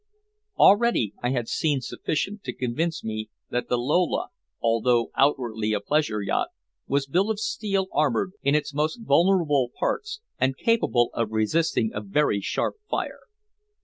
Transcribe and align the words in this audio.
Already 0.57 1.13
I 1.21 1.29
had 1.29 1.47
seen 1.47 1.77
quite 1.77 1.83
sufficient 1.83 2.43
to 2.45 2.55
convince 2.55 3.03
me 3.03 3.29
that 3.51 3.69
the 3.69 3.77
Lola, 3.77 4.29
although 4.59 5.11
outwardly 5.15 5.73
a 5.73 5.79
pleasure 5.79 6.23
yacht, 6.23 6.47
was 6.87 7.05
built 7.05 7.29
of 7.29 7.39
steel, 7.39 7.85
armored 7.93 8.31
in 8.41 8.55
its 8.55 8.73
most 8.73 9.01
vulnerable 9.03 9.69
parts, 9.79 10.19
and 10.39 10.57
capable 10.57 11.11
of 11.13 11.29
resisting 11.31 11.91
a 11.93 12.01
very 12.01 12.41
sharp 12.41 12.77
fire. 12.89 13.21